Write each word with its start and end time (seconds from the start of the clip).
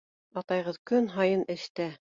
Атайығыҙ 0.41 0.81
көн 0.93 1.13
һайын 1.19 1.47
эштә. 1.59 1.93